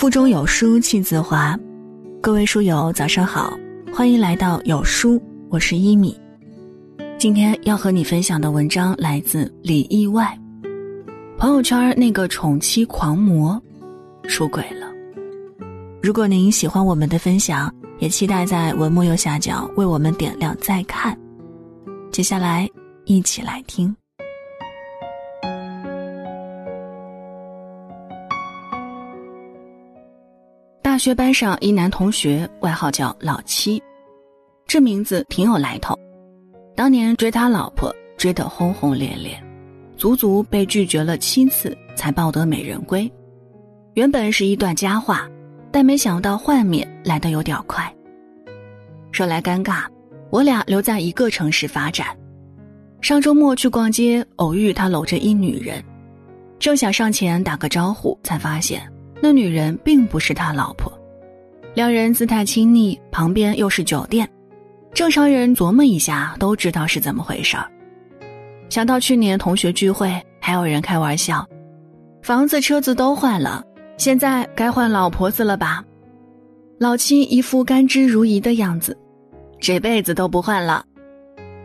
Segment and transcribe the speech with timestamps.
[0.00, 1.54] 腹中有书气自华，
[2.22, 3.52] 各位书友早上好，
[3.92, 6.18] 欢迎来到有书，我是一米。
[7.18, 10.34] 今天要和你分享的文章来自李意外。
[11.36, 13.62] 朋友圈那个宠妻狂魔
[14.26, 14.90] 出轨了。
[16.02, 21.14] 如果您喜欢我们的分享，也期待在文末右下角为我们点亮再看。
[22.10, 22.66] 接下来
[23.04, 23.94] 一起来听。
[31.00, 33.82] 学班上一男同学，外号叫老七，
[34.66, 35.98] 这名字挺有来头。
[36.76, 39.42] 当年追他老婆，追得轰轰烈烈，
[39.96, 43.10] 足足被拒绝了七次才抱得美人归。
[43.94, 45.26] 原本是一段佳话，
[45.72, 47.90] 但没想到幻灭来得有点快。
[49.10, 49.84] 说来尴尬，
[50.28, 52.08] 我俩留在一个城市发展。
[53.00, 55.82] 上周末去逛街，偶遇他搂着一女人，
[56.58, 58.86] 正想上前打个招呼，才发现
[59.22, 60.92] 那女人并不是他老婆。
[61.74, 64.28] 两人姿态亲昵，旁边又是酒店。
[64.92, 67.70] 正常人琢磨一下都知道是怎么回事儿。
[68.68, 71.46] 想到去年同学聚会，还有人开玩笑
[72.22, 73.62] ：“房子、车子都换了，
[73.96, 75.84] 现在该换老婆子了吧？”
[76.78, 78.96] 老七一副甘之如饴的样子，
[79.60, 80.84] 这辈子都不换了。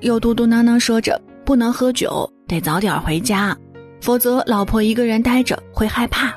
[0.00, 3.56] 又嘟嘟囔囔说着：“不能喝酒，得早点回家，
[4.02, 6.34] 否则老婆一个人待着会害怕。”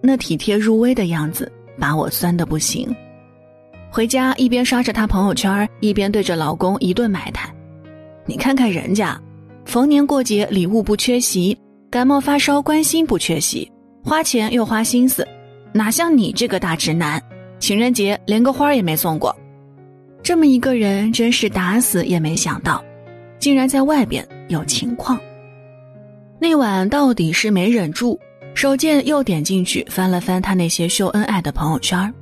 [0.00, 2.94] 那体贴入微的样子把我酸的不行。
[3.90, 7.48] 回家一边刷着他朋友圈，一边对着老公一顿埋汰
[8.26, 9.20] ：“你看看人家，
[9.64, 11.56] 逢年过节礼物不缺席，
[11.90, 13.70] 感冒发烧关心不缺席，
[14.02, 15.26] 花钱又花心思，
[15.72, 17.22] 哪像你这个大直男，
[17.60, 19.34] 情人节连个花也没送过。
[20.22, 22.82] 这么一个人，真是打死也没想到，
[23.38, 25.20] 竟然在外边有情况。
[26.40, 28.18] 那晚到底是没忍住，
[28.54, 32.12] 手贱又点进去翻了翻他那些秀恩爱的朋友圈。”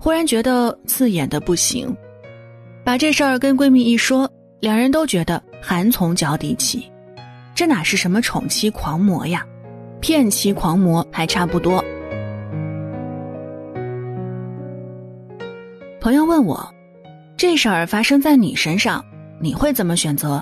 [0.00, 1.94] 忽然觉得刺眼的不行，
[2.84, 4.30] 把这事儿跟闺蜜一说，
[4.60, 6.88] 两人都觉得寒从脚底起。
[7.52, 9.44] 这哪是什么宠妻狂魔呀，
[10.00, 11.84] 骗妻狂魔还差不多。
[16.00, 16.72] 朋友问我，
[17.36, 19.04] 这事儿发生在你身上，
[19.40, 20.40] 你会怎么选择？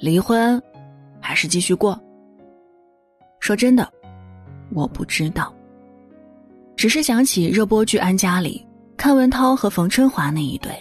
[0.00, 0.60] 离婚，
[1.20, 1.96] 还是继续过？
[3.38, 3.88] 说真的，
[4.74, 5.54] 我不知道。
[6.76, 10.72] 只是想起热播剧《安家》里，阚文涛和冯春华那一对，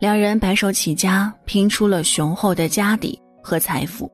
[0.00, 4.10] 两人白手起家，拼出了雄厚的家底和财富。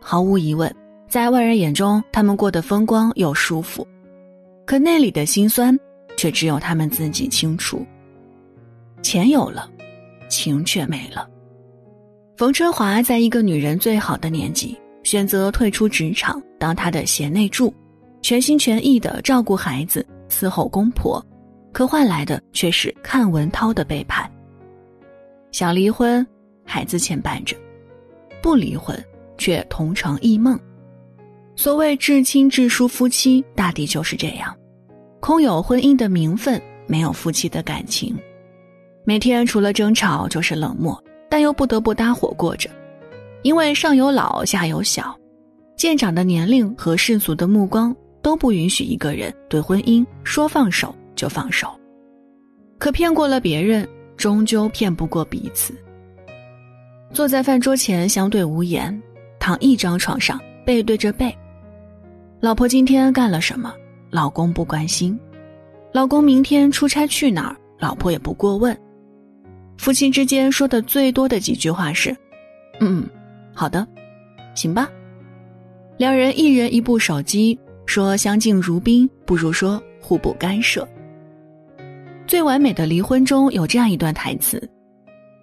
[0.00, 0.72] 毫无疑问，
[1.08, 3.86] 在外人眼中，他们过得风光又舒服，
[4.66, 5.76] 可内里的辛酸，
[6.16, 7.84] 却只有他们自己清楚。
[9.02, 9.68] 钱有了，
[10.28, 11.28] 情却没了。
[12.36, 17.72] 冯春华在一个女人最好的年纪，选择退出职场，当他的贤内助。
[18.20, 21.24] 全心全意的照顾孩子，伺候公婆，
[21.72, 24.30] 可换来的却是阚文涛的背叛。
[25.50, 26.26] 想离婚，
[26.62, 27.56] 孩子牵绊着；
[28.42, 29.02] 不离婚，
[29.38, 30.60] 却同床异梦。
[31.56, 34.54] 所谓至亲至疏夫妻，大抵就是这样，
[35.20, 38.14] 空有婚姻的名分，没有夫妻的感情。
[39.04, 42.68] 每天除了争吵就是冷漠，但又不得不搭伙过着，
[43.42, 45.16] 因为上有老下有小，
[45.76, 47.94] 渐长的年龄和世俗的目光。
[48.20, 51.68] 都不允许一个人对婚姻说放手就放手，
[52.76, 55.72] 可骗过了别人，终究骗不过彼此。
[57.12, 59.00] 坐在饭桌前相对无言，
[59.38, 61.34] 躺一张床上背对着背。
[62.40, 63.72] 老婆今天干了什么？
[64.10, 65.18] 老公不关心。
[65.92, 67.56] 老公明天出差去哪儿？
[67.78, 68.76] 老婆也不过问。
[69.78, 72.14] 夫妻之间说的最多的几句话是
[72.80, 73.08] ：“嗯，
[73.58, 73.84] 好的，
[74.54, 74.88] 行吧。”
[75.98, 77.58] 两人一人一部手机。
[77.86, 80.86] 说相敬如宾，不如说互不干涉。
[82.26, 84.62] 最完美的离婚中有这样一段台词：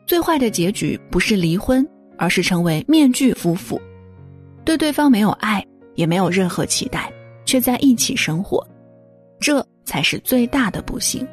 [0.05, 1.83] 最坏的结局不是离婚，
[2.19, 3.81] 而是成为面具夫妇，
[4.63, 5.65] 对对方没有爱，
[5.95, 7.11] 也没有任何期待，
[7.45, 8.63] 却在一起生活，
[9.39, 11.27] 这才是最大的不幸。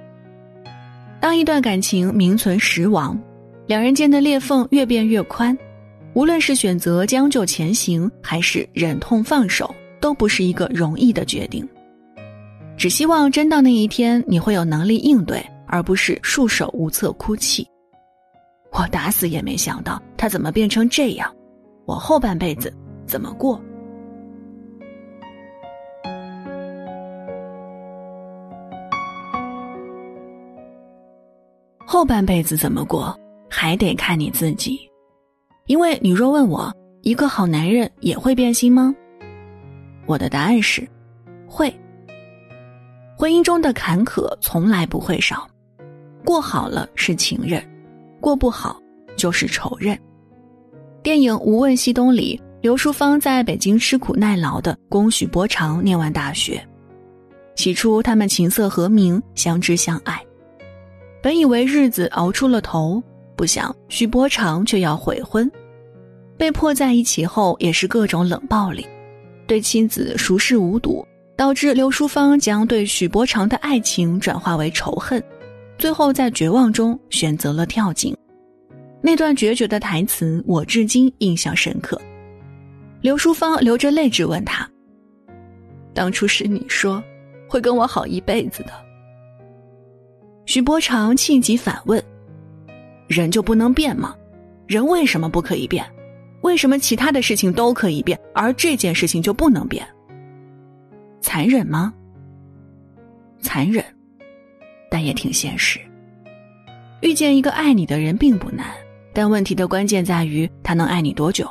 [1.21, 3.21] 当一段感情名存实亡，
[3.67, 5.55] 两人间的裂缝越变越宽，
[6.15, 9.73] 无论是选择将就前行，还是忍痛放手。
[10.03, 11.65] 都不是一个容易的决定。
[12.77, 17.65] 只希望真到那一天，你会有能力应对，而不是束手无策哭泣。
[18.73, 21.33] 我打死也没想到他怎么变成这样，
[21.87, 22.75] 我后半辈子
[23.07, 23.63] 怎么过？
[31.87, 33.17] 后半辈子怎么过，
[33.49, 34.81] 还得看你自己。
[35.73, 36.71] 因为你若问我，
[37.01, 38.95] 一个好男人也会变心吗？
[40.05, 40.87] 我的答案是，
[41.49, 41.75] 会。
[43.17, 45.49] 婚姻中的坎坷从来不会少，
[46.27, 47.67] 过好了是情人，
[48.21, 48.79] 过不好
[49.17, 49.99] 就是仇人。
[51.03, 56.63] 电影《无问西东》里，刘淑芳在北京吃苦耐劳的供许伯常念完大学。
[57.55, 60.23] 起初，他们琴瑟和鸣，相知相爱。
[61.23, 63.03] 本以为日子熬出了头，
[63.35, 65.51] 不想许伯常却要悔婚。
[66.37, 68.87] 被迫在一起后，也是各种冷暴力，
[69.47, 71.07] 对妻子熟视无睹，
[71.37, 75.23] 导致刘淑芳将对许伯常的爱情转化为仇恨，
[75.79, 78.17] 最后在绝望中选择了跳井。
[79.01, 82.01] 那段决绝的台词，我至今印象深刻。
[83.01, 84.69] 刘淑芳流着泪质问他
[85.95, 87.03] ：“当初是你说。”
[87.53, 88.71] 会跟我好一辈子的。
[90.47, 92.03] 许伯常气急反问
[93.07, 94.17] ：“人就不能变吗？
[94.67, 95.85] 人为什么不可以变？
[96.43, 99.87] 为什么其他的事情都可以变，而这件事情就不能变？
[101.21, 101.93] 残忍吗？
[103.41, 103.85] 残忍，
[104.91, 105.81] 但也挺现实。
[107.01, 108.67] 遇见一个爱你的人并不难，
[109.13, 111.49] 但问题的关键在于他能爱你多久。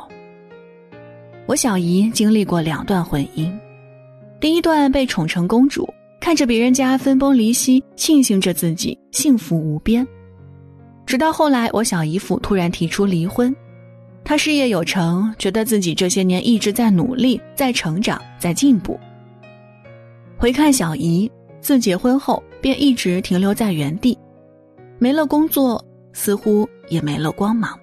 [1.46, 3.52] 我小姨经历过两段婚姻。
[4.40, 5.88] 第一段被宠成公主，
[6.20, 10.06] 看着别人家分崩离析，庆幸着自己幸福无边。
[11.06, 13.54] 直到后来，我小姨夫突然提出离婚，
[14.24, 19.00] 他事业有成，觉得自己这些年一直在努力，在成长，在进步。
[20.38, 21.30] 回看小姨，
[21.60, 24.18] 自结婚后便一直停留在原地，
[25.00, 25.84] 没了工作，
[26.14, 27.78] 似乎也没了光芒。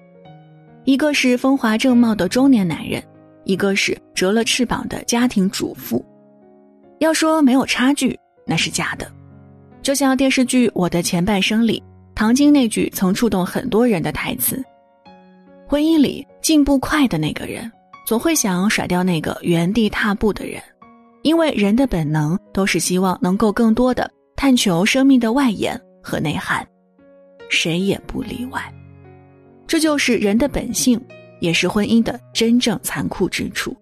[0.85, 3.03] 一个是风华正茂的中年男人，
[3.43, 6.03] 一个是折了翅膀的家庭主妇。
[6.99, 9.09] 要说没有差距，那是假的。
[9.81, 11.81] 就像电视剧《我的前半生》里，
[12.13, 14.61] 唐晶那句曾触动很多人的台词
[15.69, 17.71] ：“婚姻里进步快的那个人，
[18.03, 20.59] 总会想甩掉那个原地踏步的人，
[21.21, 26.67] 因为人的本能都是希望能够更多的探求生命的外延和内涵，
[27.51, 28.59] 谁也不例外。
[29.67, 30.99] 这就是人的本性，
[31.39, 33.77] 也是婚姻的真正残酷之处。”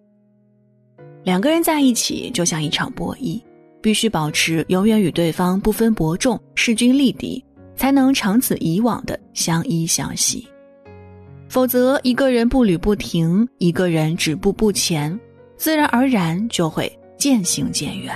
[1.23, 3.41] 两个人在一起就像一场博弈，
[3.81, 7.41] 必须保持永远与对方不分伯仲、势均力敌，
[7.77, 10.45] 才能长此以往的相依相惜。
[11.49, 15.17] 否则，一个人步履不停，一个人止步不前，
[15.55, 18.13] 自然而然就会渐行渐远。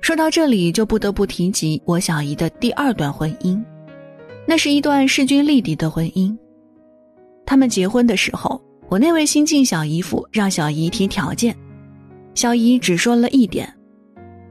[0.00, 3.60] 说到这里，就不得不提及我小姨的第二段婚姻。
[4.46, 6.32] 那是一段势均力敌的婚姻。
[7.44, 11.56] 他们结婚的时候，我那位新晋小姨夫让小姨提条件，
[12.34, 13.68] 小姨只说了一点：“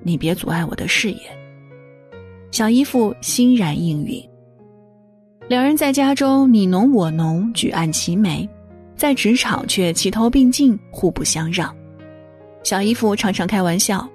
[0.05, 1.19] 你别阻碍我的事业。”
[2.51, 4.23] 小姨夫欣然应允。
[5.49, 8.47] 两人在家中你侬我侬，举案齐眉；
[8.95, 11.75] 在职场却齐头并进，互不相让。
[12.63, 14.07] 小姨夫常常开玩笑：“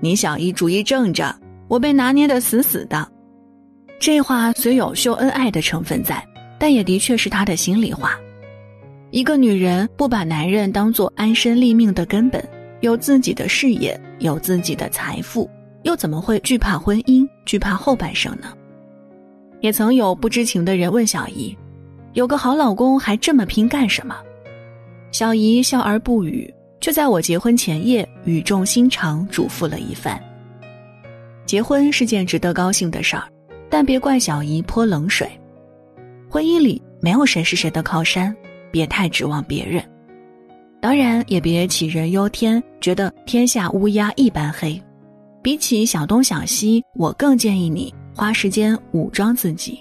[0.00, 1.34] 你小姨主意正着，
[1.68, 3.08] 我被拿捏的死死的。”
[3.98, 6.22] 这话虽有秀恩爱的成分在，
[6.58, 8.18] 但也的确是他的心里话。
[9.10, 12.46] 一个女人不把男人当做安身立命的根本，
[12.80, 15.48] 有自己的事业，有自己的财富，
[15.82, 18.52] 又怎么会惧怕婚姻，惧怕后半生呢？
[19.60, 21.56] 也曾有不知情的人问小姨
[22.14, 24.16] ：“有个好老公还这么拼干什么？”
[25.12, 30.22] 小姨笑而不语，却在我结婚前夜语重心长嘱咐了一番
[31.46, 33.24] ：“结婚是件值得高兴的事儿。”
[33.68, 35.28] 但别怪小姨泼冷水，
[36.30, 38.34] 婚姻里没有谁是谁的靠山，
[38.70, 39.82] 别太指望别人。
[40.80, 44.80] 当然也别杞人忧天，觉得天下乌鸦一般黑。
[45.42, 49.78] 比起想东想西，我更建议你花时间武装自己。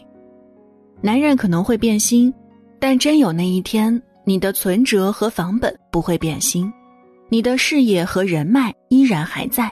[1.01, 2.33] 男人可能会变心，
[2.79, 6.71] 但真有那一天，你的存折和房本不会变心，
[7.29, 9.71] 你的事业和人脉依然还在，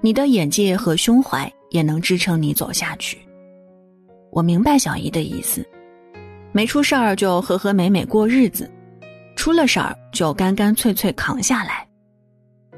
[0.00, 3.18] 你的眼界和胸怀也能支撑你走下去。
[4.32, 5.64] 我明白小姨的意思，
[6.52, 8.70] 没出事儿就和和美美过日子，
[9.36, 11.88] 出了事儿就干干脆脆扛下来。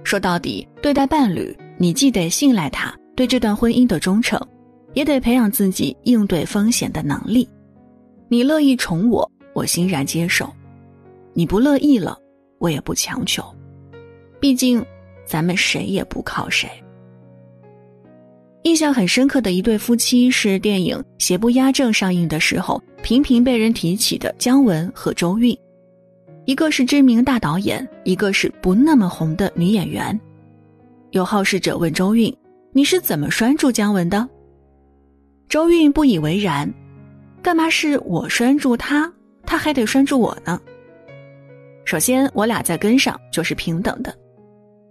[0.04, 4.40] 说到底，对待伴侣，你既得信赖他对这段婚姻的忠诚，
[4.94, 7.48] 也得培养自己应对风险的能力。
[8.28, 10.46] 你乐意宠我，我欣然接受；
[11.34, 12.16] 你不乐意了，
[12.60, 13.42] 我也不强求。
[14.38, 14.80] 毕竟，
[15.26, 16.70] 咱们谁也不靠谁。
[18.62, 25.58] 印象很深刻的一对夫妻是电影《邪不压正》上映的时候频频被人提起的姜文和周韵，
[26.44, 30.18] 一个是知名大导演，一个是不那么红的女演员。
[31.10, 32.34] 有好事者问周韵
[32.72, 34.28] ：“你是怎么拴住姜文的？”
[35.48, 36.68] 周韵不以为然
[37.42, 39.12] ：“干嘛是我拴住他，
[39.46, 40.60] 他还得拴住我呢？”
[41.84, 44.10] 首先，我俩在根上就是平等的；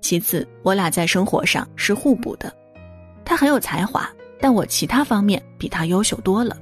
[0.01, 2.53] 其次，我俩在生活上是互补的。
[3.25, 6.55] 他很有才华，但我其他方面比他优秀多了。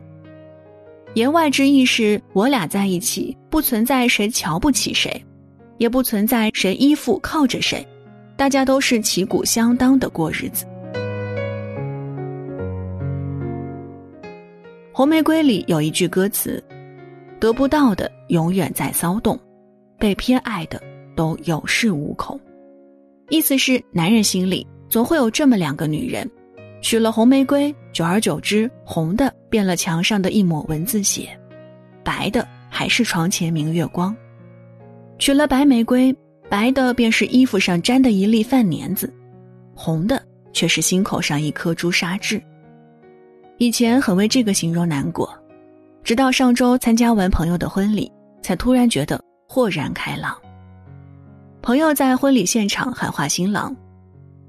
[1.16, 5.24] 言外之意是我俩在一起不存在谁瞧不起谁，
[5.78, 7.86] 也不存在谁依附靠着谁，
[8.38, 10.66] 大家都是旗鼓相当的过日子。
[14.94, 16.64] 红玫瑰里有一句歌词
[17.40, 19.40] ：“得不到的永远在骚动，
[19.98, 20.82] 被偏爱的
[21.16, 22.40] 都有恃无恐。”
[23.30, 26.30] 意思是男人心里总会有这么两个女人。
[26.82, 31.38] 娶了红玫瑰，久而久之，红的变了墙上的一抹蚊子血，
[32.04, 34.16] 白的还是床前明月光。
[35.18, 36.16] 娶了白玫瑰，
[36.50, 39.14] 白的便是衣服上沾的一粒饭粘子，
[39.76, 42.42] 红的却是心口上一颗朱砂痣。
[43.58, 45.30] 以前很为这个形容难过，
[46.02, 48.10] 直到上周参加完朋友的婚礼，
[48.42, 50.36] 才突然觉得豁然开朗。
[51.62, 53.76] 朋友在婚礼现场喊话新郎：“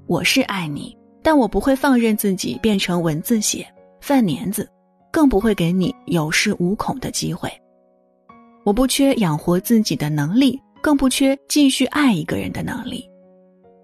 [0.07, 3.65] 我是爱你。”但我不会放任自己变成文字写
[4.01, 4.69] 饭粘子，
[5.11, 7.51] 更不会给你有恃无恐的机会。
[8.63, 13.09] 我不缺养活自己的能力，更不缺继续爱一个人的能力。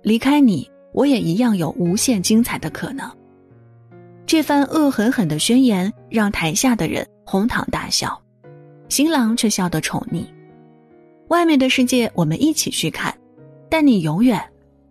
[0.03, 3.09] 离开你，我也一样有无限精彩的可能。
[4.25, 8.21] 这番恶狠狠的宣言让台下的人哄堂大笑，
[8.89, 10.25] 新郎却笑得宠溺。
[11.29, 13.15] 外面的世界我们一起去看，
[13.69, 14.41] 但你永远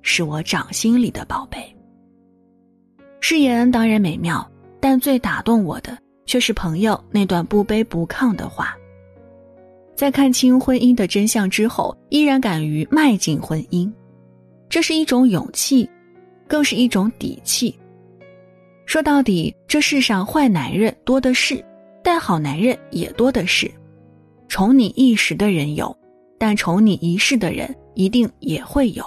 [0.02, 1.75] 是我掌心里的宝贝。
[3.28, 8.72] 誓言当然美妙，但最打动我的却是朋友那段不卑不亢的话。
[9.96, 13.92] 在看清婚姻的真相之后，依然敢于迈进婚姻，
[14.68, 15.90] 这是一种勇气，
[16.46, 17.76] 更是一种底气。
[18.84, 21.60] 说到底，这世上坏男人多的是，
[22.04, 23.68] 但好男人也多的是。
[24.46, 25.92] 宠你一时的人有，
[26.38, 29.04] 但宠你一世的人一定也会有。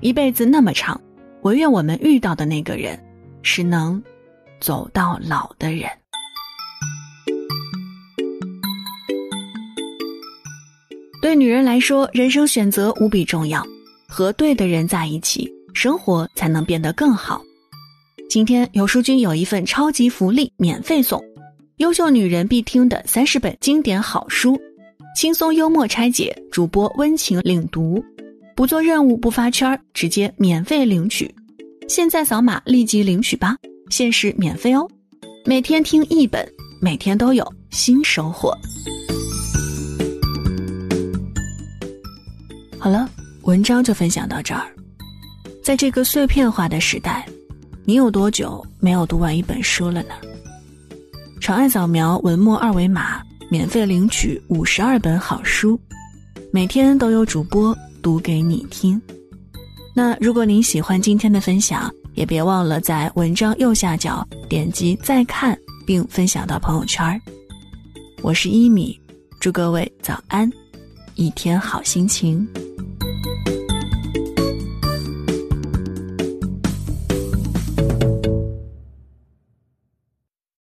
[0.00, 1.00] 一辈子那么长。
[1.46, 2.98] 我愿我们遇到的那个人，
[3.40, 4.02] 是能
[4.58, 5.88] 走到老的人。
[11.22, 13.64] 对女人来说，人生选择无比重要，
[14.08, 17.40] 和对的人在一起，生活才能变得更好。
[18.28, 21.22] 今天有书君有一份超级福利，免费送
[21.76, 24.60] 优秀女人必听的三十本经典好书，
[25.16, 28.04] 轻松幽默拆解，主播温情领读。
[28.56, 31.32] 不做任务不发圈直接免费领取，
[31.88, 33.54] 现在扫码立即领取吧，
[33.90, 34.88] 限时免费哦！
[35.44, 38.56] 每天听一本，每天都有新收获。
[42.78, 43.06] 好了，
[43.42, 44.66] 文章就分享到这儿。
[45.62, 47.26] 在这个碎片化的时代，
[47.84, 50.14] 你有多久没有读完一本书了呢？
[51.42, 55.78] 长按扫描文末二维码，免费领取五十二本好书，
[56.50, 57.76] 每天都有主播。
[58.06, 59.02] 读给你听。
[59.92, 67.20] 那如果您喜欢今天的分享，也别忘了在文章右下角点击再看，并分享到朋友圈。
[68.22, 68.96] 我是一米，
[69.40, 70.48] 祝各位早安，
[71.16, 72.46] 一天好心情。